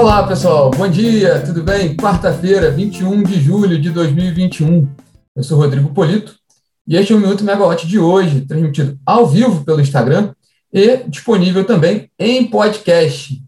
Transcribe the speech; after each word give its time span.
Olá, 0.00 0.26
pessoal. 0.26 0.70
Bom 0.70 0.88
dia, 0.88 1.42
tudo 1.44 1.62
bem? 1.62 1.94
Quarta-feira, 1.94 2.70
21 2.70 3.22
de 3.22 3.38
julho 3.38 3.78
de 3.78 3.90
2021. 3.90 4.88
Eu 5.36 5.42
sou 5.42 5.58
Rodrigo 5.58 5.92
Polito 5.92 6.36
e 6.88 6.96
este 6.96 7.12
é 7.12 7.16
o 7.16 7.20
Minuto 7.20 7.44
Megawatt 7.44 7.86
de 7.86 7.98
hoje, 7.98 8.40
transmitido 8.46 8.98
ao 9.04 9.26
vivo 9.26 9.62
pelo 9.62 9.78
Instagram 9.78 10.32
e 10.72 11.04
disponível 11.06 11.66
também 11.66 12.10
em 12.18 12.48
podcast. 12.48 13.44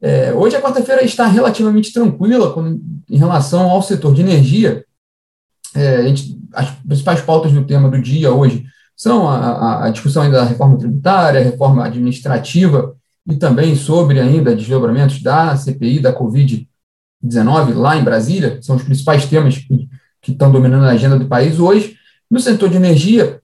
É, 0.00 0.32
hoje 0.32 0.54
a 0.54 0.62
quarta-feira 0.62 1.04
está 1.04 1.26
relativamente 1.26 1.92
tranquila 1.92 2.54
em 3.10 3.16
relação 3.18 3.68
ao 3.68 3.82
setor 3.82 4.14
de 4.14 4.20
energia. 4.20 4.84
É, 5.74 6.04
gente, 6.04 6.38
as 6.52 6.70
principais 6.70 7.20
pautas 7.20 7.50
do 7.50 7.66
tema 7.66 7.90
do 7.90 8.00
dia 8.00 8.32
hoje 8.32 8.64
são 8.96 9.28
a, 9.28 9.86
a 9.86 9.90
discussão 9.90 10.30
da 10.30 10.44
reforma 10.44 10.78
tributária, 10.78 11.40
a 11.40 11.44
reforma 11.44 11.84
administrativa 11.84 12.94
e 13.26 13.36
também 13.36 13.74
sobre 13.74 14.20
ainda 14.20 14.54
desdobramentos 14.54 15.22
da 15.22 15.56
CPI 15.56 16.00
da 16.00 16.16
Covid-19 16.16 17.74
lá 17.74 17.96
em 17.96 18.04
Brasília, 18.04 18.58
são 18.62 18.76
os 18.76 18.82
principais 18.82 19.26
temas 19.26 19.58
que, 19.58 19.88
que 20.20 20.32
estão 20.32 20.52
dominando 20.52 20.84
a 20.84 20.90
agenda 20.90 21.18
do 21.18 21.26
país 21.26 21.58
hoje. 21.58 21.96
No 22.30 22.38
setor 22.38 22.68
de 22.68 22.76
energia, 22.76 23.40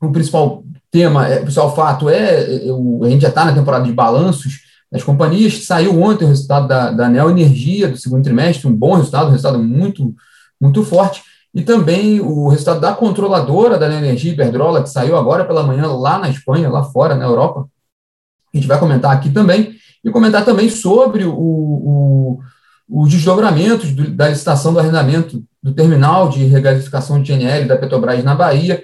o 0.00 0.10
principal 0.10 0.64
tema, 0.90 1.28
é, 1.28 1.38
o 1.38 1.42
principal 1.42 1.74
fato 1.74 2.08
é, 2.08 2.66
é 2.66 2.70
a 3.02 3.08
gente 3.08 3.22
já 3.22 3.28
está 3.28 3.44
na 3.44 3.54
temporada 3.54 3.84
de 3.84 3.92
balanços 3.92 4.60
das 4.90 5.02
companhias, 5.02 5.64
saiu 5.64 6.00
ontem 6.00 6.24
o 6.24 6.28
resultado 6.28 6.68
da, 6.68 6.90
da 6.90 7.08
Neo 7.08 7.30
Energia 7.30 7.88
do 7.88 7.96
segundo 7.96 8.22
trimestre, 8.22 8.68
um 8.68 8.74
bom 8.74 8.94
resultado, 8.94 9.26
um 9.26 9.30
resultado 9.30 9.58
muito, 9.58 10.14
muito 10.60 10.82
forte, 10.84 11.22
e 11.54 11.62
também 11.62 12.20
o 12.20 12.48
resultado 12.48 12.80
da 12.80 12.94
controladora 12.94 13.78
da 13.78 13.88
Neo 13.88 13.98
Energia, 13.98 14.32
Iberdrola, 14.32 14.82
que 14.82 14.90
saiu 14.90 15.16
agora 15.16 15.44
pela 15.44 15.62
manhã 15.62 15.86
lá 15.86 16.18
na 16.18 16.28
Espanha, 16.28 16.68
lá 16.68 16.84
fora, 16.84 17.14
na 17.14 17.24
Europa, 17.24 17.68
a 18.56 18.60
gente 18.60 18.68
vai 18.68 18.78
comentar 18.78 19.12
aqui 19.12 19.30
também, 19.30 19.74
e 20.04 20.10
comentar 20.10 20.44
também 20.44 20.68
sobre 20.68 21.24
o, 21.24 21.34
o, 21.34 22.38
os 22.88 23.10
desdobramentos 23.10 23.92
do, 23.92 24.10
da 24.10 24.28
licitação 24.28 24.72
do 24.72 24.78
arrendamento 24.78 25.42
do 25.62 25.74
terminal 25.74 26.28
de 26.28 26.44
regasificação 26.44 27.20
de 27.20 27.32
GNL 27.32 27.66
da 27.66 27.76
Petrobras 27.76 28.22
na 28.22 28.34
Bahia, 28.34 28.82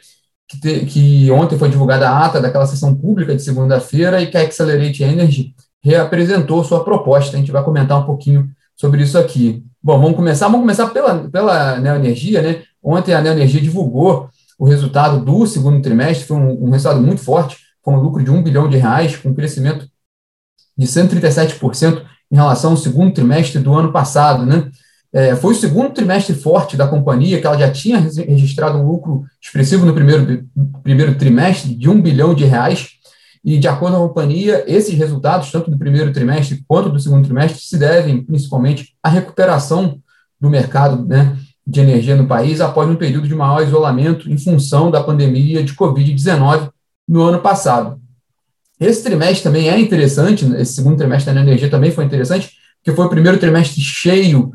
que, 0.49 0.61
te, 0.61 0.85
que 0.85 1.31
ontem 1.31 1.57
foi 1.57 1.69
divulgada 1.69 2.09
a 2.09 2.27
ata 2.27 2.41
daquela 2.41 2.67
sessão 2.67 2.95
pública 2.95 3.35
de 3.35 3.43
segunda-feira 3.43 4.21
e 4.21 4.27
que 4.27 4.37
a 4.37 4.43
Accelerate 4.43 5.03
Energy 5.03 5.55
reapresentou 5.83 6.65
sua 6.65 6.85
proposta. 6.85 7.37
A 7.37 7.39
gente 7.39 7.53
vai 7.53 7.63
comentar 7.63 7.99
um 7.99 8.05
pouquinho 8.05 8.51
sobre 8.77 9.03
isso 9.03 9.17
aqui. 9.17 9.65
Bom, 9.83 10.01
vamos 10.01 10.17
começar. 10.17 10.47
Vamos 10.47 10.61
começar 10.61 10.89
pela, 10.89 11.29
pela 11.31 11.79
Neoenergia, 11.79 12.43
né? 12.43 12.63
Ontem 12.83 13.15
a 13.15 13.21
Neoenergia 13.21 13.61
divulgou 13.61 14.29
o 14.59 14.65
resultado 14.65 15.25
do 15.25 15.47
segundo 15.47 15.81
trimestre, 15.81 16.27
foi 16.27 16.37
um, 16.37 16.67
um 16.67 16.71
resultado 16.71 17.01
muito 17.01 17.21
forte 17.21 17.57
com 17.83 17.97
lucro 17.97 18.23
de 18.23 18.31
1 18.31 18.43
bilhão 18.43 18.69
de 18.69 18.77
reais, 18.77 19.17
com 19.17 19.35
crescimento 19.35 19.87
de 20.79 20.87
137% 20.87 22.03
em 22.31 22.37
relação 22.37 22.71
ao 22.71 22.77
segundo 22.77 23.13
trimestre 23.13 23.61
do 23.61 23.75
ano 23.75 23.93
passado. 23.93 24.47
Né? 24.47 24.71
É, 25.13 25.37
foi 25.37 25.53
o 25.53 25.57
segundo 25.57 25.91
trimestre 25.91 26.35
forte 26.35 26.77
da 26.77 26.89
companhia, 26.89 27.41
que 27.41 27.47
ela 27.47 27.59
já 27.59 27.71
tinha 27.71 27.99
registrado 27.99 28.79
um 28.79 28.87
lucro 28.87 29.25
expressivo 29.41 29.85
no 29.85 29.93
primeiro, 29.93 30.49
primeiro 30.83 31.15
trimestre 31.17 31.75
de 31.75 31.91
1 31.91 32.01
bilhão 32.01 32.35
de 32.35 32.45
reais, 32.45 32.93
e 33.45 33.59
de 33.59 33.67
acordo 33.67 33.97
com 33.97 34.05
a 34.05 34.09
companhia, 34.09 34.65
esses 34.69 34.95
resultados, 34.97 35.51
tanto 35.51 35.71
do 35.71 35.77
primeiro 35.77 36.13
trimestre 36.13 36.65
quanto 36.67 36.89
do 36.89 37.01
segundo 37.01 37.25
trimestre, 37.25 37.61
se 37.61 37.77
devem 37.77 38.23
principalmente 38.23 38.95
à 39.03 39.09
recuperação 39.09 39.99
do 40.41 40.49
mercado 40.49 41.05
né, 41.05 41.37
de 41.67 41.81
energia 41.81 42.15
no 42.15 42.27
país 42.27 42.61
após 42.61 42.89
um 42.89 42.95
período 42.95 43.27
de 43.27 43.35
maior 43.35 43.63
isolamento 43.63 44.31
em 44.31 44.39
função 44.39 44.91
da 44.91 45.03
pandemia 45.03 45.63
de 45.63 45.75
Covid-19 45.75 46.71
no 47.13 47.23
ano 47.23 47.41
passado. 47.41 48.01
Esse 48.81 49.03
trimestre 49.03 49.43
também 49.43 49.69
é 49.69 49.79
interessante, 49.79 50.51
esse 50.57 50.73
segundo 50.73 50.97
trimestre 50.97 51.35
da 51.35 51.43
energia 51.43 51.69
também 51.69 51.91
foi 51.91 52.07
interessante, 52.07 52.53
porque 52.79 52.97
foi 52.97 53.05
o 53.05 53.11
primeiro 53.11 53.37
trimestre 53.39 53.83
cheio 53.83 54.51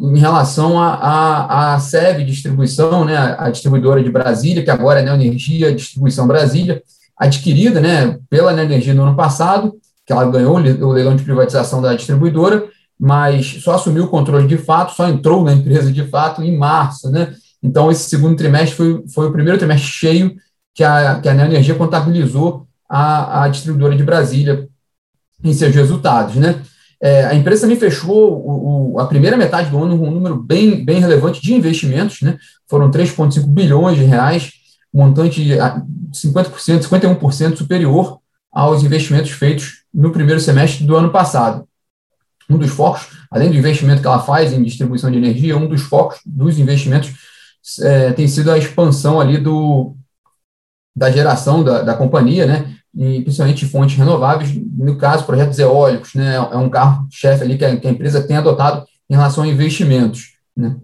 em 0.00 0.18
relação 0.18 0.80
à 0.80 1.78
SEB 1.78 2.24
Distribuição, 2.24 3.04
né, 3.04 3.36
a 3.38 3.50
distribuidora 3.50 4.02
de 4.02 4.10
Brasília, 4.10 4.64
que 4.64 4.70
agora 4.70 5.00
é 5.00 5.02
Neoenergia 5.02 5.74
Distribuição 5.74 6.26
Brasília, 6.26 6.82
adquirida 7.18 7.82
né, 7.82 8.18
pela 8.30 8.54
Neoenergia 8.54 8.94
no 8.94 9.02
ano 9.02 9.14
passado, 9.14 9.74
que 10.06 10.12
ela 10.12 10.24
ganhou 10.24 10.56
o 10.56 10.92
leilão 10.92 11.14
de 11.14 11.22
privatização 11.22 11.82
da 11.82 11.94
distribuidora, 11.94 12.64
mas 12.98 13.62
só 13.62 13.74
assumiu 13.74 14.04
o 14.04 14.08
controle 14.08 14.48
de 14.48 14.56
fato, 14.56 14.94
só 14.94 15.06
entrou 15.06 15.44
na 15.44 15.52
empresa 15.52 15.92
de 15.92 16.06
fato 16.08 16.42
em 16.42 16.56
março. 16.56 17.10
Né? 17.10 17.34
Então, 17.62 17.90
esse 17.90 18.08
segundo 18.08 18.36
trimestre 18.36 18.74
foi, 18.74 19.04
foi 19.14 19.26
o 19.28 19.32
primeiro 19.32 19.58
trimestre 19.58 19.86
cheio 19.86 20.34
que 20.80 20.84
a, 20.84 21.20
que 21.20 21.28
a 21.28 21.34
Neoenergia 21.34 21.74
contabilizou 21.74 22.66
a, 22.88 23.42
a 23.42 23.48
distribuidora 23.48 23.94
de 23.94 24.02
Brasília 24.02 24.66
em 25.44 25.52
seus 25.52 25.74
resultados. 25.74 26.36
Né? 26.36 26.58
É, 26.98 27.26
a 27.26 27.34
empresa 27.34 27.62
também 27.62 27.78
fechou 27.78 28.32
o, 28.32 28.94
o, 28.94 28.98
a 28.98 29.04
primeira 29.06 29.36
metade 29.36 29.68
do 29.68 29.84
ano 29.84 29.98
com 29.98 30.08
um 30.08 30.10
número 30.10 30.36
bem, 30.36 30.82
bem 30.82 30.98
relevante 30.98 31.42
de 31.42 31.52
investimentos, 31.52 32.22
né? 32.22 32.38
foram 32.66 32.90
3,5 32.90 33.46
bilhões 33.46 33.98
de 33.98 34.04
reais, 34.04 34.52
montante 34.90 35.44
de 35.44 35.50
50%, 35.52 36.80
51% 36.88 37.56
superior 37.56 38.18
aos 38.50 38.82
investimentos 38.82 39.32
feitos 39.32 39.82
no 39.92 40.10
primeiro 40.12 40.40
semestre 40.40 40.86
do 40.86 40.96
ano 40.96 41.10
passado. 41.10 41.68
Um 42.48 42.56
dos 42.56 42.70
focos, 42.70 43.06
além 43.30 43.50
do 43.50 43.56
investimento 43.56 44.00
que 44.00 44.06
ela 44.06 44.22
faz 44.22 44.50
em 44.54 44.62
distribuição 44.62 45.10
de 45.10 45.18
energia, 45.18 45.58
um 45.58 45.68
dos 45.68 45.82
focos 45.82 46.20
dos 46.24 46.58
investimentos 46.58 47.12
é, 47.82 48.12
tem 48.12 48.26
sido 48.26 48.50
a 48.50 48.56
expansão 48.56 49.20
ali 49.20 49.36
do, 49.36 49.94
da 50.94 51.10
geração 51.10 51.62
da, 51.62 51.82
da 51.82 51.94
companhia, 51.94 52.46
né, 52.46 52.74
e 52.94 53.22
principalmente 53.22 53.66
fontes 53.66 53.96
renováveis, 53.96 54.52
no 54.76 54.96
caso, 54.96 55.24
projetos 55.24 55.58
eólicos, 55.58 56.14
né, 56.14 56.34
é 56.34 56.56
um 56.56 56.68
carro-chefe 56.68 57.44
ali 57.44 57.56
que 57.56 57.64
a, 57.64 57.76
que 57.76 57.86
a, 57.86 57.90
empresa 57.90 58.22
tem 58.22 58.36
adotado 58.36 58.84
em 59.08 59.14
relação 59.14 59.44
a 59.44 59.48
investimentos. 59.48 60.32
Né. 60.56 60.76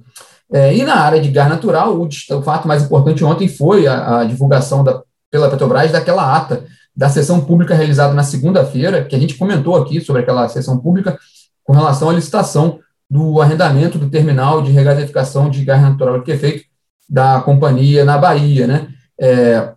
É, 0.52 0.76
e 0.76 0.84
na 0.84 0.94
área 0.94 1.20
de 1.20 1.28
gás 1.30 1.48
natural, 1.48 1.96
o, 1.96 2.06
o 2.06 2.42
fato 2.42 2.68
mais 2.68 2.84
importante 2.84 3.24
ontem 3.24 3.48
foi 3.48 3.86
a, 3.86 4.20
a 4.20 4.24
divulgação 4.24 4.84
da, 4.84 5.02
pela 5.30 5.50
Petrobras 5.50 5.90
daquela 5.90 6.36
ata 6.36 6.64
da 6.96 7.10
sessão 7.10 7.40
pública 7.40 7.74
realizada 7.74 8.14
na 8.14 8.22
segunda-feira, 8.22 9.04
que 9.04 9.14
a 9.14 9.18
gente 9.18 9.34
comentou 9.34 9.76
aqui 9.76 10.00
sobre 10.00 10.22
aquela 10.22 10.48
sessão 10.48 10.78
pública, 10.78 11.18
com 11.62 11.72
relação 11.72 12.08
à 12.08 12.12
licitação 12.12 12.78
do 13.10 13.40
arrendamento 13.40 13.98
do 13.98 14.08
terminal 14.08 14.62
de 14.62 14.72
regasificação 14.72 15.50
de 15.50 15.64
gás 15.64 15.82
natural 15.82 16.22
que 16.22 16.32
é 16.32 16.38
feito 16.38 16.64
da 17.08 17.40
companhia 17.40 18.04
na 18.04 18.16
Bahia, 18.16 18.66
né? 18.66 18.88
É, 19.20 19.72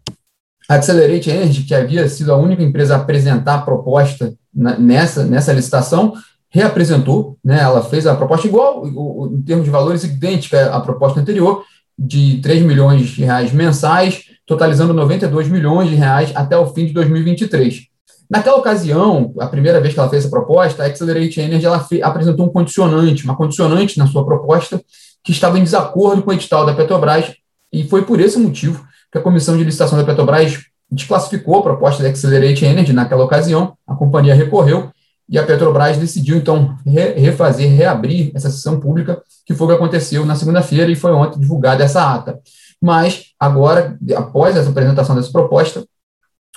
a 0.69 0.75
Accelerate 0.75 1.31
Energy, 1.31 1.63
que 1.63 1.74
havia 1.74 2.07
sido 2.07 2.31
a 2.31 2.38
única 2.38 2.62
empresa 2.62 2.94
a 2.94 2.97
apresentar 2.97 3.56
a 3.56 3.62
proposta 3.62 4.35
nessa, 4.53 5.25
nessa 5.25 5.52
licitação, 5.52 6.13
reapresentou, 6.47 7.38
né, 7.44 7.59
ela 7.59 7.84
fez 7.84 8.06
a 8.06 8.16
proposta 8.16 8.46
igual, 8.46 8.85
em 8.88 9.41
termos 9.41 9.66
de 9.66 9.72
valores, 9.72 10.03
idêntica 10.03 10.72
à 10.72 10.80
proposta 10.80 11.19
anterior, 11.19 11.63
de 11.97 12.40
3 12.44 12.62
milhões 12.62 13.09
de 13.09 13.24
reais 13.24 13.52
mensais, 13.52 14.25
totalizando 14.46 14.94
92 14.94 15.50
milhões 15.50 15.90
de 15.90 15.96
reais 15.96 16.31
até 16.35 16.56
o 16.56 16.68
fim 16.68 16.86
de 16.86 16.94
2023. 16.94 17.88
Naquela 18.30 18.57
ocasião, 18.57 19.34
a 19.40 19.47
primeira 19.47 19.81
vez 19.81 19.96
que 19.96 20.00
ela 20.00 20.09
fez 20.09 20.24
essa 20.24 20.30
proposta, 20.30 20.84
a 20.84 20.86
Accelerate 20.86 21.41
Energy 21.41 21.66
ela 21.66 21.84
apresentou 22.03 22.46
um 22.46 22.50
condicionante, 22.50 23.25
uma 23.25 23.36
condicionante 23.36 23.97
na 23.97 24.06
sua 24.06 24.24
proposta, 24.24 24.80
que 25.24 25.31
estava 25.31 25.57
em 25.57 25.63
desacordo 25.63 26.22
com 26.22 26.30
o 26.30 26.34
edital 26.34 26.63
da 26.63 26.75
Petrobras, 26.75 27.34
e 27.74 27.84
foi 27.86 28.03
por 28.03 28.19
esse 28.19 28.38
motivo 28.38 28.88
que 29.12 29.18
a 29.18 29.22
comissão 29.22 29.58
de 29.58 29.64
licitação 29.64 29.97
da 29.97 30.03
Petrobras 30.03 30.59
desclassificou 30.92 31.59
a 31.59 31.64
proposta 31.64 32.02
da 32.02 32.09
Accelerate 32.09 32.66
Energy 32.66 32.94
naquela 32.94 33.24
ocasião, 33.24 33.78
a 33.88 33.96
companhia 33.96 34.34
recorreu 34.34 34.92
e 35.28 35.38
a 35.38 35.46
Petrobras 35.46 35.97
decidiu, 35.97 36.38
então, 36.38 36.75
refazer, 36.86 37.69
reabrir 37.69 38.31
essa 38.34 38.50
sessão 38.50 38.80
pública, 38.80 39.22
que 39.46 39.53
foi 39.53 39.68
o 39.68 39.69
que 39.69 39.75
aconteceu 39.75 40.25
na 40.25 40.36
segunda-feira 40.36 40.92
e 40.92 40.96
foi 40.96 41.12
ontem 41.12 41.40
divulgada 41.40 41.84
essa 41.84 42.16
ata. 42.16 42.40
Mas, 42.81 43.25
agora, 43.40 43.98
após 44.16 44.58
essa 44.58 44.69
apresentação 44.69 45.16
dessa 45.16 45.31
proposta, 45.31 45.86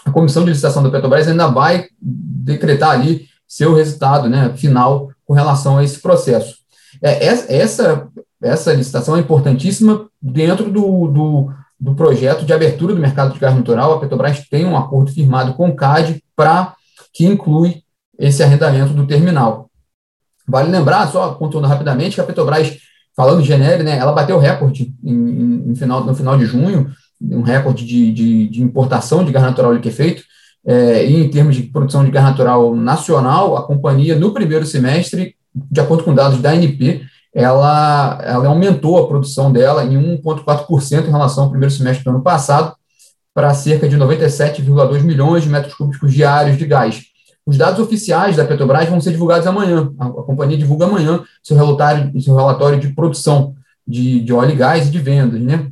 a 0.04 0.10
comissão 0.10 0.42
de 0.44 0.50
licitação 0.50 0.82
da 0.82 0.90
Petrobras 0.90 1.28
ainda 1.28 1.48
vai 1.48 1.86
decretar 2.00 2.92
ali 2.92 3.26
seu 3.46 3.74
resultado 3.74 4.28
né, 4.30 4.50
final 4.56 5.10
com 5.26 5.34
relação 5.34 5.76
a 5.76 5.84
esse 5.84 6.00
processo. 6.00 6.56
É, 7.02 7.26
essa, 7.26 8.08
essa 8.42 8.72
licitação 8.72 9.16
é 9.16 9.20
importantíssima 9.20 10.08
dentro 10.20 10.70
do, 10.70 11.08
do 11.08 11.52
do 11.82 11.96
projeto 11.96 12.44
de 12.44 12.52
abertura 12.52 12.94
do 12.94 13.00
mercado 13.00 13.34
de 13.34 13.40
gás 13.40 13.56
natural, 13.56 13.94
a 13.94 13.98
Petrobras 13.98 14.46
tem 14.48 14.64
um 14.64 14.76
acordo 14.76 15.10
firmado 15.10 15.54
com 15.54 15.68
o 15.68 15.74
CAD 15.74 16.22
para 16.36 16.76
que 17.12 17.26
inclui 17.26 17.82
esse 18.16 18.40
arrendamento 18.40 18.92
do 18.92 19.04
terminal. 19.04 19.68
Vale 20.46 20.70
lembrar, 20.70 21.10
só 21.10 21.34
contando 21.34 21.66
rapidamente, 21.66 22.14
que 22.14 22.20
a 22.20 22.24
Petrobras, 22.24 22.78
falando 23.16 23.42
de 23.42 23.48
genérico, 23.48 23.82
né, 23.82 23.98
ela 23.98 24.12
bateu 24.12 24.38
recorde 24.38 24.94
em, 25.02 25.70
em, 25.70 25.74
final, 25.74 26.04
no 26.04 26.14
final 26.14 26.38
de 26.38 26.46
junho, 26.46 26.88
um 27.20 27.42
recorde 27.42 27.84
de, 27.84 28.12
de, 28.12 28.48
de 28.48 28.62
importação 28.62 29.24
de 29.24 29.32
gás 29.32 29.44
natural 29.44 29.74
liquefeito, 29.74 30.22
é, 30.64 31.04
e 31.04 31.16
em 31.16 31.28
termos 31.28 31.56
de 31.56 31.64
produção 31.64 32.04
de 32.04 32.12
gás 32.12 32.24
natural 32.24 32.76
nacional, 32.76 33.56
a 33.56 33.66
companhia, 33.66 34.14
no 34.14 34.32
primeiro 34.32 34.64
semestre, 34.64 35.34
de 35.52 35.80
acordo 35.80 36.04
com 36.04 36.14
dados 36.14 36.40
da 36.40 36.52
ANP, 36.52 37.02
ela, 37.34 38.18
ela 38.22 38.48
aumentou 38.48 38.98
a 38.98 39.08
produção 39.08 39.50
dela 39.50 39.84
em 39.84 39.96
1,4% 40.22 41.06
em 41.06 41.10
relação 41.10 41.44
ao 41.44 41.50
primeiro 41.50 41.74
semestre 41.74 42.04
do 42.04 42.10
ano 42.10 42.22
passado, 42.22 42.74
para 43.34 43.54
cerca 43.54 43.88
de 43.88 43.96
97,2 43.96 45.02
milhões 45.02 45.42
de 45.42 45.48
metros 45.48 45.74
cúbicos 45.74 46.12
diários 46.12 46.58
de 46.58 46.66
gás. 46.66 47.02
Os 47.46 47.56
dados 47.56 47.80
oficiais 47.80 48.36
da 48.36 48.44
Petrobras 48.44 48.88
vão 48.88 49.00
ser 49.00 49.12
divulgados 49.12 49.46
amanhã. 49.46 49.90
A, 49.98 50.06
a 50.06 50.22
companhia 50.22 50.58
divulga 50.58 50.84
amanhã 50.84 51.24
seu 51.42 51.56
relatório, 51.56 52.20
seu 52.20 52.36
relatório 52.36 52.78
de 52.78 52.88
produção 52.88 53.54
de, 53.86 54.20
de 54.20 54.32
óleo 54.32 54.52
e 54.52 54.56
gás 54.56 54.86
e 54.86 54.90
de 54.90 54.98
vendas, 54.98 55.40
né? 55.40 55.70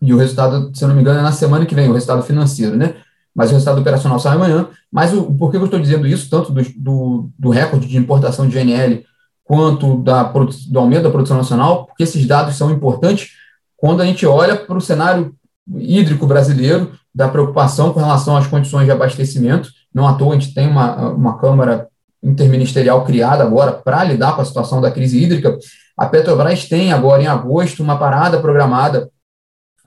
E 0.00 0.12
o 0.12 0.18
resultado, 0.18 0.72
se 0.74 0.82
eu 0.82 0.88
não 0.88 0.96
me 0.96 1.00
engano, 1.00 1.20
é 1.20 1.22
na 1.22 1.32
semana 1.32 1.64
que 1.64 1.74
vem, 1.74 1.88
o 1.88 1.92
resultado 1.92 2.22
financeiro, 2.22 2.76
né? 2.76 2.96
Mas 3.34 3.50
o 3.50 3.52
resultado 3.54 3.80
operacional 3.80 4.18
sai 4.18 4.34
amanhã. 4.34 4.68
Mas 4.90 5.14
o, 5.14 5.32
por 5.32 5.50
que 5.50 5.56
eu 5.56 5.64
estou 5.64 5.80
dizendo 5.80 6.06
isso, 6.06 6.28
tanto 6.28 6.52
do, 6.52 6.62
do, 6.76 7.30
do 7.38 7.50
recorde 7.50 7.86
de 7.86 7.96
importação 7.96 8.46
de 8.46 8.52
GNL 8.52 9.04
quanto 9.44 10.02
da, 10.02 10.22
do 10.22 10.78
aumento 10.78 11.04
da 11.04 11.10
produção 11.10 11.36
nacional? 11.36 11.86
Porque 11.86 12.02
esses 12.02 12.26
dados 12.26 12.56
são 12.56 12.70
importantes 12.70 13.30
quando 13.76 14.00
a 14.00 14.06
gente 14.06 14.24
olha 14.24 14.56
para 14.56 14.76
o 14.76 14.80
cenário 14.80 15.34
hídrico 15.76 16.26
brasileiro, 16.26 16.92
da 17.14 17.28
preocupação 17.28 17.92
com 17.92 18.00
relação 18.00 18.36
às 18.36 18.46
condições 18.46 18.86
de 18.86 18.90
abastecimento. 18.90 19.70
Não 19.92 20.06
à 20.06 20.14
toa 20.14 20.34
a 20.34 20.38
gente 20.38 20.54
tem 20.54 20.66
uma, 20.66 21.10
uma 21.10 21.38
Câmara 21.38 21.88
interministerial 22.22 23.04
criada 23.04 23.42
agora 23.42 23.72
para 23.72 24.04
lidar 24.04 24.34
com 24.34 24.42
a 24.42 24.44
situação 24.44 24.80
da 24.80 24.90
crise 24.90 25.22
hídrica. 25.22 25.58
A 25.96 26.06
Petrobras 26.06 26.68
tem 26.68 26.92
agora, 26.92 27.22
em 27.22 27.26
agosto, 27.26 27.82
uma 27.82 27.98
parada 27.98 28.40
programada 28.40 29.10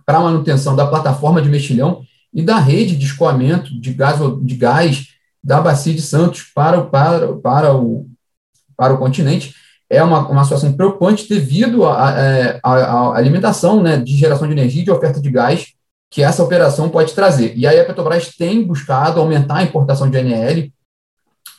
para 0.06 0.19
manutenção 0.19 0.75
da 0.75 0.86
plataforma 0.86 1.42
de 1.42 1.50
mexilhão 1.50 2.02
e 2.34 2.44
da 2.44 2.60
rede 2.60 2.96
de 2.96 3.06
escoamento 3.06 3.80
de 3.80 3.94
gás, 3.94 4.19
de 4.42 4.56
gás 4.56 5.07
da 5.44 5.62
Bacia 5.62 5.94
de 5.94 6.02
Santos 6.02 6.44
para, 6.54 6.81
para, 6.81 7.34
para, 7.38 7.74
o, 7.74 8.07
para 8.75 8.94
o 8.94 8.98
continente. 8.98 9.54
É 9.89 10.01
uma, 10.01 10.27
uma 10.27 10.44
situação 10.44 10.74
preocupante 10.74 11.30
devido 11.30 11.86
à 11.86 12.13
é, 12.18 12.60
alimentação 13.13 13.81
né, 13.81 13.98
de 13.98 14.16
geração 14.16 14.48
de 14.48 14.54
energia 14.54 14.81
e 14.81 14.86
de 14.86 14.92
oferta 14.92 15.22
de 15.22 15.30
gás 15.30 15.68
que 16.10 16.24
essa 16.24 16.44
operação 16.44 16.89
pode 16.89 17.13
trazer. 17.13 17.54
E 17.56 17.68
aí 17.68 17.80
a 17.80 17.86
Petrobras 17.86 18.30
tem 18.36 18.63
buscado 18.63 19.19
aumentar 19.19 19.57
a 19.57 19.63
importação 19.63 20.10
de 20.10 20.18
NL 20.18 20.74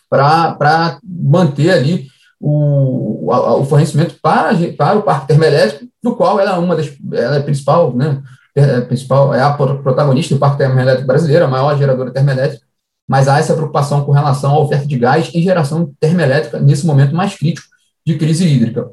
para 0.09 0.99
manter 1.05 1.71
ali 1.71 2.07
o, 2.41 3.31
o 3.31 3.65
fornecimento 3.65 4.17
para, 4.21 4.53
para 4.77 4.99
o 4.99 5.03
parque 5.03 5.29
termoelétrico, 5.29 5.87
do 6.03 6.15
qual 6.17 6.39
ela 6.39 6.57
é 6.57 6.59
uma 6.59 6.77
das 6.77 6.93
ela 7.13 7.37
é 7.37 7.41
principal, 7.41 7.95
né, 7.95 8.23
é, 8.55 8.81
principal, 8.83 9.35
é 9.35 9.43
a 9.43 9.53
protagonista 9.53 10.35
do 10.35 10.39
parque 10.39 10.59
termoelétrico 10.59 11.07
brasileiro, 11.07 11.45
a 11.45 11.49
maior 11.49 11.77
geradora 11.77 12.11
termoelétrica, 12.11 12.66
mas 13.07 13.29
há 13.29 13.39
essa 13.39 13.55
preocupação 13.55 14.05
com 14.05 14.13
relação 14.13 14.53
à 14.53 14.59
oferta 14.59 14.87
de 14.87 14.99
gás 14.99 15.31
e 15.33 15.43
geração 15.43 15.93
termoelétrica 16.01 16.59
nesse 16.59 16.87
momento 16.87 17.15
mais 17.15 17.35
crítico 17.35 17.69
de 18.05 18.17
crise 18.17 18.47
hídrica. 18.47 18.91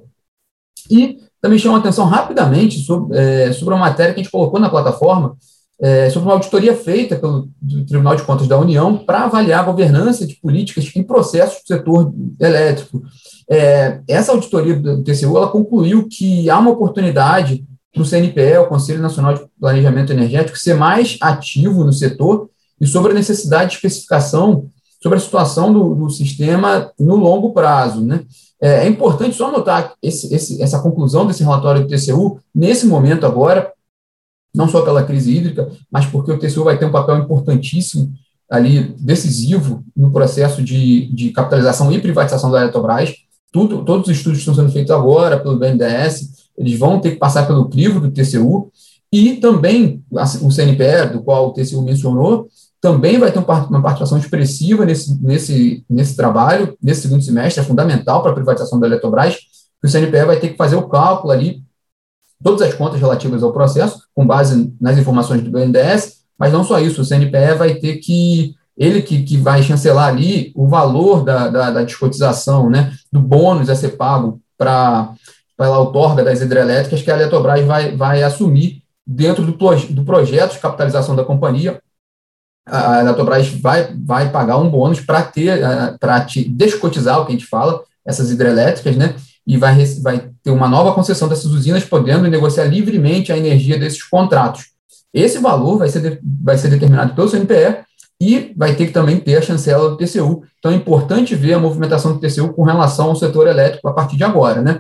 E 0.90 1.18
também 1.42 1.60
chama 1.60 1.78
atenção 1.78 2.06
rapidamente 2.06 2.80
sobre, 2.80 3.18
é, 3.18 3.52
sobre 3.52 3.74
uma 3.74 3.82
matéria 3.82 4.14
que 4.14 4.20
a 4.20 4.24
gente 4.24 4.32
colocou 4.32 4.60
na 4.60 4.70
plataforma, 4.70 5.36
é, 5.82 6.10
sobre 6.10 6.30
uma 6.30 6.36
auditoria 6.36 6.76
feita 6.76 7.18
pelo 7.18 7.50
Tribunal 7.88 8.16
de 8.16 8.24
Contas 8.24 8.48
da 8.48 8.58
União 8.58 8.98
para 8.98 9.26
avaliar 9.26 9.62
a 9.62 9.66
governança 9.66 10.26
de 10.26 10.36
políticas 10.36 10.90
em 10.96 11.04
processos 11.04 11.62
do 11.62 11.68
setor 11.68 12.14
elétrico. 12.40 13.04
É, 13.50 14.00
essa 14.08 14.32
auditoria 14.32 14.76
do 14.76 15.04
TCU 15.04 15.36
ela 15.36 15.50
concluiu 15.50 16.08
que 16.08 16.50
há 16.50 16.58
uma 16.58 16.72
oportunidade 16.72 17.66
para 17.94 18.02
o 18.02 18.06
CNPE, 18.06 18.58
o 18.60 18.68
Conselho 18.68 19.02
Nacional 19.02 19.34
de 19.34 19.46
Planejamento 19.60 20.14
Energético, 20.14 20.58
ser 20.58 20.76
mais 20.76 21.18
ativo 21.22 21.84
no 21.84 21.94
setor 21.94 22.50
e 22.84 22.88
sobre 22.88 23.14
a 23.14 23.16
necessidade 23.16 23.72
de 23.72 23.76
especificação 23.78 24.70
sobre 25.02 25.18
a 25.18 25.22
situação 25.22 25.72
do, 25.74 25.96
do 25.96 26.10
sistema 26.10 26.92
no 27.00 27.16
longo 27.16 27.52
prazo. 27.52 28.02
Né? 28.02 28.24
É, 28.62 28.86
é 28.86 28.88
importante 28.88 29.36
só 29.36 29.52
notar 29.52 29.94
esse, 30.02 30.34
esse, 30.34 30.62
essa 30.62 30.80
conclusão 30.80 31.26
desse 31.26 31.44
relatório 31.44 31.82
do 31.82 31.88
TCU, 31.88 32.40
nesse 32.56 32.86
momento 32.86 33.26
agora, 33.26 33.72
não 34.56 34.70
só 34.70 34.82
pela 34.82 35.04
crise 35.04 35.36
hídrica, 35.36 35.70
mas 35.92 36.06
porque 36.06 36.32
o 36.32 36.40
TCU 36.40 36.64
vai 36.64 36.78
ter 36.78 36.86
um 36.86 36.92
papel 36.92 37.18
importantíssimo 37.18 38.14
ali, 38.50 38.96
decisivo, 39.00 39.84
no 39.96 40.12
processo 40.12 40.62
de, 40.62 41.08
de 41.14 41.32
capitalização 41.32 41.92
e 41.92 42.00
privatização 42.00 42.52
da 42.52 42.62
Eletrobras. 42.62 43.14
Tudo, 43.52 43.84
todos 43.84 44.08
os 44.08 44.16
estudos 44.16 44.40
que 44.40 44.50
estão 44.50 44.56
sendo 44.56 44.72
feitos 44.72 44.92
agora 44.92 45.40
pelo 45.40 45.58
BNDES, 45.58 46.50
eles 46.58 46.78
vão 46.78 47.00
ter 47.00 47.12
que 47.12 47.18
passar 47.18 47.46
pelo 47.46 47.68
crivo 47.68 48.00
do 48.00 48.12
TCU, 48.12 48.72
e 49.12 49.36
também 49.36 50.02
o 50.42 50.50
CNPE, 50.50 51.14
do 51.14 51.22
qual 51.22 51.50
o 51.50 51.54
TCU 51.54 51.84
mencionou, 51.84 52.48
também 52.84 53.18
vai 53.18 53.32
ter 53.32 53.40
uma 53.40 53.82
participação 53.82 54.18
expressiva 54.18 54.86
nesse, 54.86 55.18
nesse, 55.24 55.86
nesse 55.90 56.18
trabalho, 56.18 56.78
nesse 56.84 57.04
segundo 57.04 57.24
semestre, 57.24 57.64
é 57.64 57.66
fundamental 57.66 58.22
para 58.22 58.32
a 58.32 58.36
privatização 58.36 58.78
da 58.78 58.86
Eletrobras, 58.86 59.36
que 59.36 59.88
o 59.88 59.90
CNPE 59.90 60.26
vai 60.26 60.38
ter 60.38 60.50
que 60.50 60.58
fazer 60.58 60.76
o 60.76 60.90
cálculo 60.90 61.32
ali 61.32 61.64
todas 62.44 62.62
as 62.62 62.74
contas 62.74 63.00
relativas 63.00 63.42
ao 63.42 63.54
processo, 63.54 64.02
com 64.14 64.28
base 64.28 64.76
nas 64.82 64.98
informações 64.98 65.42
do 65.42 65.50
BNDES, 65.50 66.24
mas 66.38 66.52
não 66.52 66.62
só 66.62 66.78
isso, 66.78 67.02
o 67.02 67.06
CNPE 67.06 67.56
vai 67.58 67.76
ter 67.76 68.00
que, 68.00 68.54
ele 68.78 69.02
que, 69.02 69.24
que 69.24 69.38
vai 69.38 69.64
chancelar 69.64 70.10
ali 70.10 70.52
o 70.54 70.68
valor 70.68 71.24
da, 71.24 71.48
da, 71.48 71.72
da 71.72 71.84
descotização, 71.84 72.70
né, 72.70 72.92
do 73.10 73.22
bônus 73.22 73.70
a 73.70 73.78
ser 73.78 73.96
pago 73.96 74.42
para 74.58 75.14
a 75.58 75.80
outorga 75.80 76.22
das 76.22 76.42
hidrelétricas 76.42 77.02
que 77.02 77.10
a 77.10 77.16
Eletrobras 77.16 77.66
vai, 77.66 77.96
vai 77.96 78.24
assumir 78.24 78.84
dentro 79.08 79.46
do, 79.46 79.54
do 79.54 80.04
projeto 80.04 80.52
de 80.52 80.60
capitalização 80.60 81.16
da 81.16 81.24
companhia, 81.24 81.82
a 82.66 83.02
Eletrobras 83.02 83.48
vai, 83.50 83.94
vai 84.06 84.32
pagar 84.32 84.58
um 84.58 84.70
bônus 84.70 85.00
para 85.00 85.22
ter, 85.22 85.60
para 86.00 86.26
descotizar 86.48 87.20
o 87.20 87.26
que 87.26 87.34
a 87.34 87.36
gente 87.36 87.48
fala, 87.48 87.82
essas 88.06 88.32
hidrelétricas, 88.32 88.96
né? 88.96 89.16
e 89.46 89.58
vai, 89.58 89.86
vai 90.02 90.30
ter 90.42 90.52
uma 90.52 90.68
nova 90.68 90.94
concessão 90.94 91.28
dessas 91.28 91.52
usinas, 91.52 91.84
podendo 91.84 92.28
negociar 92.30 92.66
livremente 92.66 93.32
a 93.32 93.38
energia 93.38 93.78
desses 93.78 94.02
contratos. 94.02 94.68
Esse 95.14 95.38
valor 95.38 95.78
vai 95.78 95.90
ser, 95.90 96.00
de, 96.02 96.20
vai 96.42 96.58
ser 96.58 96.70
determinado 96.70 97.14
pelo 97.14 97.30
CNPE 97.30 97.84
e 98.20 98.54
vai 98.56 98.74
ter 98.76 98.88
que 98.88 98.94
também 98.94 99.20
ter 99.20 99.36
a 99.36 99.42
chancela 99.42 99.90
do 99.90 99.98
TCU. 99.98 100.44
Então 100.58 100.72
é 100.72 100.76
importante 100.76 101.36
ver 101.36 101.54
a 101.54 101.60
movimentação 101.60 102.14
do 102.14 102.20
TCU 102.20 102.54
com 102.54 102.64
relação 102.64 103.08
ao 103.08 103.16
setor 103.16 103.48
elétrico 103.48 103.88
a 103.88 103.94
partir 103.94 104.16
de 104.16 104.24
agora, 104.24 104.62
né? 104.62 104.80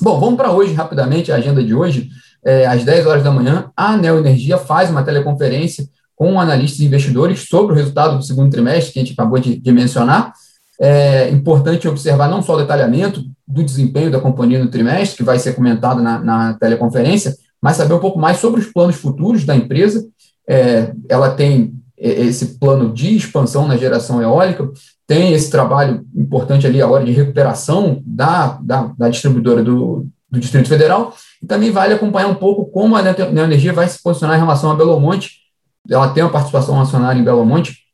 Bom, 0.00 0.18
vamos 0.18 0.36
para 0.36 0.52
hoje, 0.52 0.74
rapidamente, 0.74 1.30
a 1.30 1.36
agenda 1.36 1.62
de 1.62 1.74
hoje. 1.74 2.08
É, 2.44 2.66
às 2.66 2.84
10 2.84 3.06
horas 3.06 3.24
da 3.24 3.30
manhã, 3.30 3.70
a 3.76 3.96
Neoenergia 3.96 4.56
faz 4.56 4.88
uma 4.88 5.02
teleconferência 5.02 5.86
com 6.16 6.40
analistas 6.40 6.80
e 6.80 6.86
investidores 6.86 7.46
sobre 7.48 7.74
o 7.74 7.76
resultado 7.76 8.16
do 8.16 8.24
segundo 8.24 8.50
trimestre, 8.50 8.92
que 8.92 8.98
a 8.98 9.02
gente 9.02 9.12
acabou 9.12 9.38
de, 9.38 9.56
de 9.56 9.72
mencionar. 9.72 10.32
É 10.80 11.30
importante 11.30 11.86
observar 11.86 12.28
não 12.28 12.42
só 12.42 12.54
o 12.54 12.58
detalhamento 12.58 13.22
do 13.46 13.62
desempenho 13.62 14.10
da 14.10 14.20
companhia 14.20 14.58
no 14.58 14.70
trimestre, 14.70 15.18
que 15.18 15.22
vai 15.22 15.38
ser 15.38 15.54
comentado 15.54 16.02
na, 16.02 16.18
na 16.18 16.54
teleconferência, 16.54 17.34
mas 17.62 17.76
saber 17.76 17.94
um 17.94 18.00
pouco 18.00 18.18
mais 18.18 18.38
sobre 18.38 18.60
os 18.60 18.66
planos 18.66 18.96
futuros 18.96 19.44
da 19.44 19.54
empresa. 19.54 20.06
É, 20.48 20.92
ela 21.08 21.30
tem 21.30 21.74
esse 21.98 22.58
plano 22.58 22.92
de 22.92 23.16
expansão 23.16 23.66
na 23.66 23.76
geração 23.76 24.20
eólica, 24.20 24.68
tem 25.06 25.32
esse 25.32 25.50
trabalho 25.50 26.04
importante 26.14 26.66
ali 26.66 26.82
agora 26.82 27.04
de 27.04 27.12
recuperação 27.12 28.02
da, 28.04 28.58
da, 28.60 28.92
da 28.98 29.08
distribuidora 29.08 29.62
do, 29.62 30.06
do 30.30 30.38
Distrito 30.38 30.68
Federal, 30.68 31.14
e 31.42 31.46
também 31.46 31.70
vale 31.70 31.94
acompanhar 31.94 32.28
um 32.28 32.34
pouco 32.34 32.66
como 32.66 32.96
a 32.96 33.02
Neoenergia 33.02 33.72
vai 33.72 33.88
se 33.88 34.02
posicionar 34.02 34.36
em 34.36 34.40
relação 34.40 34.70
a 34.70 34.74
Belo 34.74 35.00
Monte. 35.00 35.45
Ela 35.90 36.08
tem 36.08 36.22
uma 36.22 36.32
participação 36.32 36.80
acionária 36.80 37.18
em 37.18 37.24
Belo 37.24 37.44
Monte, 37.44 37.86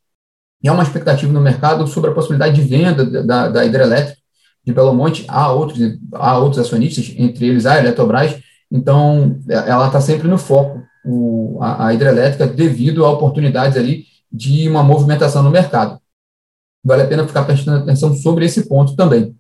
e 0.62 0.68
há 0.68 0.72
uma 0.72 0.82
expectativa 0.82 1.32
no 1.32 1.40
mercado 1.40 1.87
sobre 1.87 2.11
a 2.11 2.14
possibilidade 2.14 2.54
de 2.54 2.62
venda 2.62 3.04
da, 3.25 3.49
da 3.49 3.64
hidrelétrica 3.64 4.16
de 4.64 4.72
Belo 4.72 4.94
Monte 4.94 5.25
a 5.28 5.50
outros, 5.50 5.80
a 6.12 6.38
outros 6.38 6.61
acionistas, 6.64 7.12
entre 7.18 7.49
eles 7.49 7.66
a 7.66 7.78
Eletrobras. 7.78 8.40
Então, 8.70 9.40
ela 9.49 9.88
está 9.88 10.00
sempre 10.00 10.28
no 10.28 10.38
foco, 10.38 10.80
o, 11.04 11.58
a, 11.61 11.88
a, 11.88 11.94
hidrelétrica, 11.94 12.46
devido 12.46 13.04
a 13.04 13.11
oportunidades 13.11 13.76
ali 13.76 14.04
de 14.30 14.68
uma 14.68 14.84
movimentação 14.84 15.42
no 15.42 15.50
mercado. 15.50 16.00
Vale 16.84 17.02
a 17.02 17.06
pena 17.06 17.26
ficar 17.26 17.44
prestando 17.44 17.82
atenção 17.82 18.14
sobre 18.14 18.44
esse 18.44 18.68
ponto 18.68 18.94
também. 18.94 19.37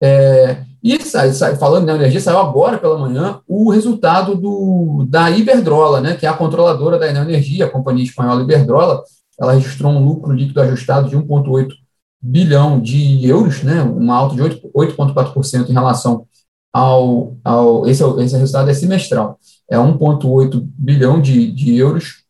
É, 0.00 0.64
e 0.82 1.00
sai, 1.02 1.32
sai, 1.32 1.56
falando 1.56 1.86
da 1.86 1.94
energia, 1.94 2.20
saiu 2.20 2.38
agora 2.38 2.78
pela 2.78 2.98
manhã 2.98 3.40
o 3.46 3.70
resultado 3.70 4.34
do, 4.34 5.06
da 5.08 5.30
Iberdrola, 5.30 6.00
né, 6.00 6.16
que 6.16 6.24
é 6.24 6.28
a 6.28 6.36
controladora 6.36 6.98
da 6.98 7.08
Energia, 7.08 7.66
a 7.66 7.70
companhia 7.70 8.04
espanhola 8.04 8.42
Iberdrola, 8.42 9.04
ela 9.38 9.52
registrou 9.52 9.92
um 9.92 10.04
lucro 10.04 10.32
líquido 10.32 10.60
ajustado 10.60 11.08
de 11.08 11.16
1,8 11.16 11.68
bilhão 12.22 12.80
de 12.80 13.26
euros, 13.26 13.62
né, 13.62 13.82
uma 13.82 14.16
alta 14.16 14.34
de 14.34 14.42
8,4% 14.42 15.68
em 15.68 15.72
relação 15.72 16.26
ao, 16.72 17.36
ao 17.44 17.86
esse, 17.86 18.02
esse 18.20 18.36
resultado 18.36 18.70
é 18.70 18.74
semestral, 18.74 19.38
é 19.68 19.76
1,8 19.76 20.66
bilhão 20.78 21.20
de, 21.20 21.50
de 21.50 21.76
euros 21.76 22.24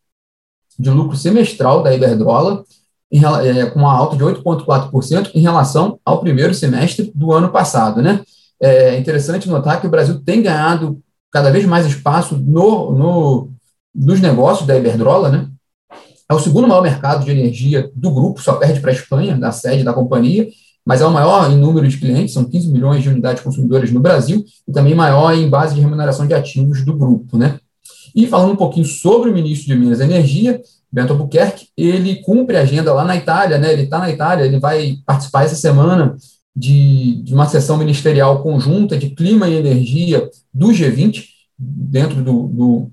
de 0.79 0.91
lucro 0.91 1.17
semestral 1.17 1.83
da 1.83 1.95
Iberdrola, 1.95 2.65
em, 3.13 3.23
é, 3.25 3.67
com 3.67 3.81
uma 3.81 3.93
alta 3.93 4.17
de 4.17 4.25
8,4% 4.25 5.31
em 5.35 5.41
relação 5.41 5.99
ao 6.05 6.21
primeiro 6.21 6.55
semestre 6.55 7.13
do 7.15 7.33
ano 7.33 7.51
passado. 7.51 8.01
Né? 8.01 8.23
É 8.61 8.99
interessante 8.99 9.49
notar 9.49 9.81
que 9.81 9.87
o 9.87 9.91
Brasil 9.91 10.21
tem 10.23 10.43
ganhado 10.43 11.01
cada 11.31 11.51
vez 11.51 11.65
mais 11.65 11.87
espaço 11.87 12.37
no, 12.37 12.93
no, 12.93 13.51
nos 13.95 14.21
negócios 14.21 14.67
da 14.67 14.77
Iberdrola, 14.77 15.31
né? 15.31 15.49
É 16.29 16.35
o 16.35 16.39
segundo 16.39 16.69
maior 16.69 16.83
mercado 16.83 17.25
de 17.25 17.31
energia 17.31 17.91
do 17.95 18.11
grupo, 18.11 18.41
só 18.41 18.55
perde 18.55 18.81
para 18.81 18.91
a 18.91 18.95
Espanha, 18.95 19.37
da 19.37 19.51
sede 19.51 19.83
da 19.83 19.93
companhia, 19.93 20.49
mas 20.87 21.01
é 21.01 21.07
o 21.07 21.11
maior 21.11 21.51
em 21.51 21.57
número 21.57 21.89
de 21.89 21.97
clientes, 21.99 22.35
são 22.35 22.45
15 22.45 22.69
milhões 22.69 23.03
de 23.03 23.09
unidades 23.09 23.43
consumidoras 23.43 23.91
no 23.91 24.01
Brasil, 24.01 24.45
e 24.67 24.73
também 24.73 24.95
maior 24.95 25.35
em 25.35 25.49
base 25.49 25.75
de 25.75 25.81
remuneração 25.81 26.27
de 26.27 26.35
ativos 26.35 26.85
do 26.85 26.97
grupo. 26.97 27.37
Né? 27.37 27.59
E 28.15 28.27
falando 28.27 28.53
um 28.53 28.57
pouquinho 28.57 28.87
sobre 28.87 29.31
o 29.31 29.33
ministro 29.33 29.67
de 29.67 29.75
Minas 29.75 30.01
e 30.01 30.05
Energia, 30.05 30.61
Bento 30.93 31.13
Albuquerque, 31.13 31.69
ele 31.77 32.17
cumpre 32.23 32.57
a 32.57 32.63
agenda 32.63 32.93
lá 32.93 33.05
na 33.05 33.15
Itália, 33.17 33.59
né? 33.59 33.73
Ele 33.73 33.83
está 33.83 33.99
na 33.99 34.11
Itália, 34.11 34.45
ele 34.45 34.59
vai 34.59 34.99
participar 35.07 35.45
essa 35.45 35.55
semana 35.55 36.17
de, 36.55 37.23
de, 37.23 37.35
uma 37.35 37.47
sessão 37.47 37.77
ministerial 37.77 38.43
conjunta 38.43 38.97
de 38.97 39.11
clima 39.11 39.49
e 39.49 39.55
energia 39.55 40.29
do 40.53 40.69
G20, 40.69 41.25
dentro 41.59 42.23
do, 42.23 42.49
do, 42.49 42.91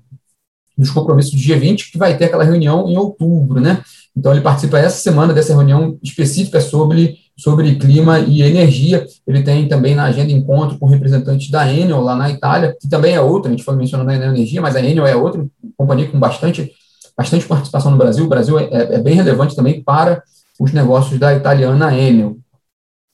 dos 0.76 0.90
compromissos 0.90 1.32
do 1.32 1.38
G20, 1.38 1.90
que 1.90 1.98
vai 1.98 2.16
ter 2.16 2.26
aquela 2.26 2.44
reunião 2.44 2.88
em 2.88 2.96
outubro, 2.96 3.60
né? 3.60 3.82
Então, 4.16 4.32
ele 4.32 4.40
participa 4.40 4.78
essa 4.78 4.98
semana 4.98 5.32
dessa 5.32 5.54
reunião 5.54 5.96
específica 6.02 6.60
sobre, 6.60 7.18
sobre 7.36 7.76
clima 7.76 8.18
e 8.18 8.42
energia. 8.42 9.06
Ele 9.26 9.42
tem 9.42 9.68
também 9.68 9.94
na 9.94 10.04
agenda 10.04 10.32
encontro 10.32 10.76
com 10.76 10.86
representantes 10.86 11.50
da 11.50 11.72
Enel, 11.72 12.00
lá 12.00 12.16
na 12.16 12.28
Itália, 12.28 12.76
que 12.80 12.88
também 12.88 13.14
é 13.14 13.20
outra, 13.20 13.48
a 13.48 13.52
gente 13.52 13.64
foi 13.64 13.76
mencionando 13.76 14.10
a 14.10 14.14
energia, 14.16 14.60
mas 14.60 14.74
a 14.74 14.82
Enel 14.82 15.06
é 15.06 15.14
outra 15.14 15.46
companhia 15.76 16.08
com 16.08 16.18
bastante 16.18 16.72
bastante 17.18 17.46
participação 17.46 17.90
no 17.90 17.96
Brasil. 17.96 18.24
O 18.24 18.28
Brasil 18.28 18.56
é, 18.58 18.68
é, 18.70 18.94
é 18.94 18.98
bem 19.00 19.14
relevante 19.14 19.56
também 19.56 19.82
para 19.82 20.22
os 20.58 20.72
negócios 20.72 21.18
da 21.18 21.34
italiana 21.34 21.92
Enel. 21.92 22.36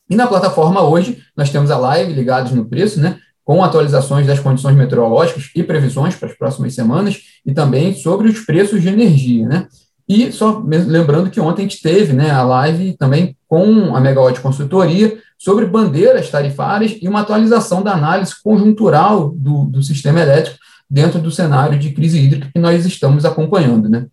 E 0.08 0.16
na 0.16 0.26
plataforma 0.26 0.82
hoje, 0.82 1.22
nós 1.36 1.50
temos 1.50 1.70
a 1.70 1.78
live 1.78 2.12
ligados 2.12 2.52
no 2.52 2.64
preço, 2.64 3.00
né? 3.00 3.18
Com 3.44 3.62
atualizações 3.62 4.26
das 4.26 4.40
condições 4.40 4.76
meteorológicas 4.76 5.50
e 5.54 5.62
previsões 5.62 6.14
para 6.14 6.28
as 6.28 6.36
próximas 6.36 6.74
semanas, 6.74 7.20
e 7.44 7.52
também 7.52 7.94
sobre 7.94 8.28
os 8.28 8.40
preços 8.40 8.82
de 8.82 8.88
energia, 8.88 9.46
né? 9.46 9.66
E 10.08 10.30
só 10.30 10.62
lembrando 10.66 11.30
que 11.30 11.40
ontem 11.40 11.62
a 11.62 11.68
gente 11.68 11.80
teve 11.80 12.12
né, 12.12 12.30
a 12.30 12.42
live 12.42 12.94
também 12.98 13.34
com 13.48 13.96
a 13.96 14.00
Megawatt 14.00 14.38
Consultoria 14.40 15.18
sobre 15.38 15.64
bandeiras 15.64 16.28
tarifárias 16.28 16.96
e 17.00 17.08
uma 17.08 17.20
atualização 17.20 17.82
da 17.82 17.92
análise 17.92 18.34
conjuntural 18.42 19.30
do, 19.30 19.64
do 19.64 19.82
sistema 19.82 20.20
elétrico 20.20 20.58
dentro 20.90 21.18
do 21.18 21.30
cenário 21.30 21.78
de 21.78 21.90
crise 21.90 22.20
hídrica 22.20 22.50
que 22.52 22.60
nós 22.60 22.84
estamos 22.84 23.24
acompanhando, 23.24 23.88
né? 23.88 24.06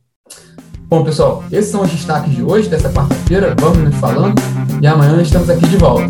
Bom, 0.91 1.05
pessoal, 1.05 1.41
esses 1.49 1.71
são 1.71 1.83
os 1.83 1.89
destaques 1.89 2.35
de 2.35 2.43
hoje, 2.43 2.67
dessa 2.67 2.91
quarta-feira. 2.91 3.55
Vamos 3.57 3.77
nos 3.77 3.95
falando 3.95 4.35
e 4.81 4.85
amanhã 4.85 5.21
estamos 5.21 5.49
aqui 5.49 5.65
de 5.65 5.77
volta. 5.77 6.03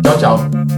Tchau, 0.00 0.18
tchau. 0.18 0.75